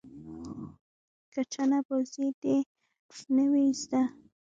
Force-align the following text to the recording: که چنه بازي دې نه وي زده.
که 1.33 1.41
چنه 1.53 1.79
بازي 1.87 2.27
دې 2.41 2.57
نه 3.35 3.45
وي 3.51 3.67
زده. 3.81 4.03